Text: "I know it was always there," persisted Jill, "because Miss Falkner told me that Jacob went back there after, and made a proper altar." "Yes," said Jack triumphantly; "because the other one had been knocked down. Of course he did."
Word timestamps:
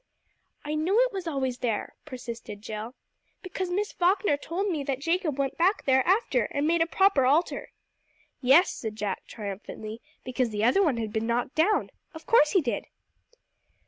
"I 0.65 0.73
know 0.73 0.97
it 0.97 1.11
was 1.13 1.27
always 1.27 1.59
there," 1.59 1.93
persisted 2.05 2.63
Jill, 2.63 2.95
"because 3.43 3.69
Miss 3.69 3.91
Falkner 3.91 4.35
told 4.35 4.67
me 4.67 4.83
that 4.83 4.97
Jacob 4.99 5.37
went 5.37 5.59
back 5.59 5.85
there 5.85 6.01
after, 6.07 6.45
and 6.49 6.65
made 6.65 6.81
a 6.81 6.87
proper 6.87 7.23
altar." 7.23 7.69
"Yes," 8.41 8.71
said 8.71 8.95
Jack 8.95 9.27
triumphantly; 9.27 10.01
"because 10.23 10.49
the 10.49 10.63
other 10.63 10.81
one 10.81 10.97
had 10.97 11.13
been 11.13 11.27
knocked 11.27 11.53
down. 11.53 11.91
Of 12.15 12.25
course 12.25 12.53
he 12.53 12.61
did." 12.61 12.85